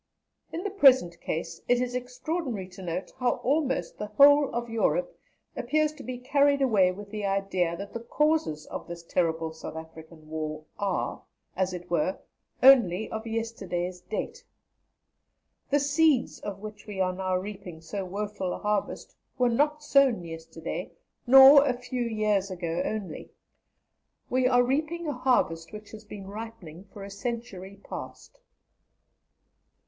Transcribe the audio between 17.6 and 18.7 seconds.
so woeful a